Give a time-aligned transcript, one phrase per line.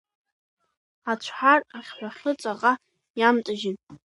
[1.11, 2.73] Ацәҳар ахьҳәаны ҵаҟа
[3.19, 3.77] иамҵажьын.